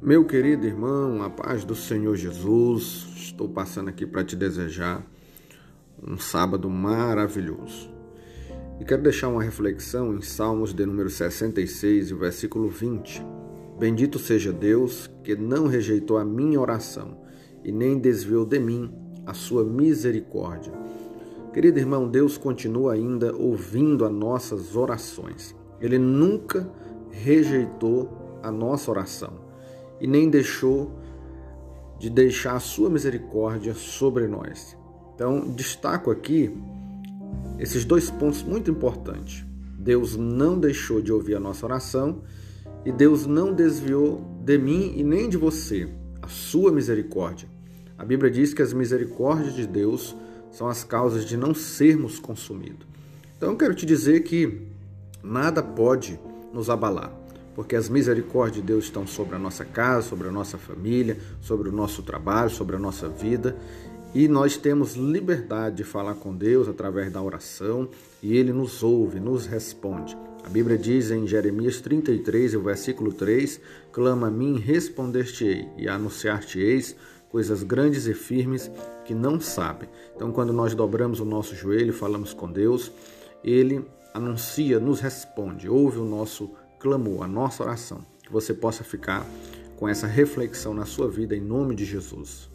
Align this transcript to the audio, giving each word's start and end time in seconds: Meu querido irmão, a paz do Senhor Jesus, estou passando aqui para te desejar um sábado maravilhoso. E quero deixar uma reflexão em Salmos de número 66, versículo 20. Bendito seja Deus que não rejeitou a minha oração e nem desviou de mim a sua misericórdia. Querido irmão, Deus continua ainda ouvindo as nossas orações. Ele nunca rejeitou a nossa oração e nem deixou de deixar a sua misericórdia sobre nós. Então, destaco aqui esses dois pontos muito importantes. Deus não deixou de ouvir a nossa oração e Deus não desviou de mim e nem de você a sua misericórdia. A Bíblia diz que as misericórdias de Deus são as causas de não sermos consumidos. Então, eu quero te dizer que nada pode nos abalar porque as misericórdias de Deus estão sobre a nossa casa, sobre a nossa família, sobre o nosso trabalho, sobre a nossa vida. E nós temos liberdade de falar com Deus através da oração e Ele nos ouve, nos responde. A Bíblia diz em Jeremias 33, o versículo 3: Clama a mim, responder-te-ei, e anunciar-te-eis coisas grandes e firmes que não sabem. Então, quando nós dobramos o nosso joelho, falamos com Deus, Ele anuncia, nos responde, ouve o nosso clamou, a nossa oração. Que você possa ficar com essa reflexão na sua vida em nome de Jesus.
Meu 0.00 0.24
querido 0.24 0.64
irmão, 0.64 1.24
a 1.24 1.28
paz 1.28 1.64
do 1.64 1.74
Senhor 1.74 2.14
Jesus, 2.14 3.08
estou 3.16 3.48
passando 3.48 3.88
aqui 3.88 4.06
para 4.06 4.22
te 4.22 4.36
desejar 4.36 5.04
um 6.00 6.16
sábado 6.16 6.70
maravilhoso. 6.70 7.90
E 8.78 8.84
quero 8.84 9.02
deixar 9.02 9.26
uma 9.26 9.42
reflexão 9.42 10.14
em 10.14 10.22
Salmos 10.22 10.72
de 10.72 10.86
número 10.86 11.10
66, 11.10 12.12
versículo 12.12 12.68
20. 12.68 13.26
Bendito 13.76 14.20
seja 14.20 14.52
Deus 14.52 15.10
que 15.24 15.34
não 15.34 15.66
rejeitou 15.66 16.16
a 16.16 16.24
minha 16.24 16.60
oração 16.60 17.18
e 17.64 17.72
nem 17.72 17.98
desviou 17.98 18.46
de 18.46 18.60
mim 18.60 18.94
a 19.26 19.34
sua 19.34 19.64
misericórdia. 19.64 20.72
Querido 21.52 21.80
irmão, 21.80 22.08
Deus 22.08 22.38
continua 22.38 22.92
ainda 22.92 23.34
ouvindo 23.34 24.04
as 24.04 24.12
nossas 24.12 24.76
orações. 24.76 25.56
Ele 25.80 25.98
nunca 25.98 26.70
rejeitou 27.10 28.38
a 28.44 28.52
nossa 28.52 28.92
oração 28.92 29.47
e 30.00 30.06
nem 30.06 30.28
deixou 30.28 30.90
de 31.98 32.08
deixar 32.08 32.54
a 32.56 32.60
sua 32.60 32.88
misericórdia 32.88 33.74
sobre 33.74 34.26
nós. 34.26 34.76
Então, 35.14 35.40
destaco 35.50 36.10
aqui 36.10 36.54
esses 37.58 37.84
dois 37.84 38.10
pontos 38.10 38.42
muito 38.42 38.70
importantes. 38.70 39.44
Deus 39.78 40.16
não 40.16 40.58
deixou 40.58 41.00
de 41.02 41.12
ouvir 41.12 41.34
a 41.34 41.40
nossa 41.40 41.66
oração 41.66 42.22
e 42.84 42.92
Deus 42.92 43.26
não 43.26 43.52
desviou 43.52 44.22
de 44.44 44.56
mim 44.58 44.94
e 44.96 45.02
nem 45.02 45.28
de 45.28 45.36
você 45.36 45.88
a 46.22 46.28
sua 46.28 46.70
misericórdia. 46.70 47.48
A 47.96 48.04
Bíblia 48.04 48.30
diz 48.30 48.54
que 48.54 48.62
as 48.62 48.72
misericórdias 48.72 49.54
de 49.54 49.66
Deus 49.66 50.14
são 50.52 50.68
as 50.68 50.84
causas 50.84 51.24
de 51.24 51.36
não 51.36 51.52
sermos 51.52 52.20
consumidos. 52.20 52.86
Então, 53.36 53.50
eu 53.50 53.56
quero 53.56 53.74
te 53.74 53.84
dizer 53.84 54.20
que 54.20 54.68
nada 55.22 55.62
pode 55.62 56.18
nos 56.52 56.70
abalar 56.70 57.12
porque 57.58 57.74
as 57.74 57.88
misericórdias 57.88 58.54
de 58.54 58.62
Deus 58.62 58.84
estão 58.84 59.04
sobre 59.04 59.34
a 59.34 59.38
nossa 59.38 59.64
casa, 59.64 60.06
sobre 60.06 60.28
a 60.28 60.30
nossa 60.30 60.56
família, 60.56 61.18
sobre 61.40 61.68
o 61.68 61.72
nosso 61.72 62.04
trabalho, 62.04 62.48
sobre 62.48 62.76
a 62.76 62.78
nossa 62.78 63.08
vida. 63.08 63.56
E 64.14 64.28
nós 64.28 64.56
temos 64.56 64.94
liberdade 64.94 65.78
de 65.78 65.82
falar 65.82 66.14
com 66.14 66.32
Deus 66.32 66.68
através 66.68 67.10
da 67.10 67.20
oração 67.20 67.88
e 68.22 68.36
Ele 68.36 68.52
nos 68.52 68.84
ouve, 68.84 69.18
nos 69.18 69.44
responde. 69.44 70.16
A 70.44 70.48
Bíblia 70.48 70.78
diz 70.78 71.10
em 71.10 71.26
Jeremias 71.26 71.80
33, 71.80 72.54
o 72.54 72.60
versículo 72.60 73.12
3: 73.12 73.60
Clama 73.90 74.28
a 74.28 74.30
mim, 74.30 74.56
responder-te-ei, 74.60 75.68
e 75.76 75.88
anunciar-te-eis 75.88 76.94
coisas 77.28 77.64
grandes 77.64 78.06
e 78.06 78.14
firmes 78.14 78.70
que 79.04 79.14
não 79.14 79.40
sabem. 79.40 79.88
Então, 80.14 80.30
quando 80.30 80.52
nós 80.52 80.76
dobramos 80.76 81.18
o 81.18 81.24
nosso 81.24 81.56
joelho, 81.56 81.92
falamos 81.92 82.32
com 82.32 82.48
Deus, 82.48 82.92
Ele 83.42 83.84
anuncia, 84.14 84.78
nos 84.78 85.00
responde, 85.00 85.68
ouve 85.68 85.98
o 85.98 86.04
nosso 86.04 86.52
clamou, 86.78 87.22
a 87.22 87.28
nossa 87.28 87.62
oração. 87.62 88.00
Que 88.22 88.32
você 88.32 88.52
possa 88.52 88.84
ficar 88.84 89.26
com 89.76 89.88
essa 89.88 90.06
reflexão 90.06 90.74
na 90.74 90.84
sua 90.84 91.08
vida 91.08 91.36
em 91.36 91.40
nome 91.40 91.74
de 91.74 91.84
Jesus. 91.84 92.50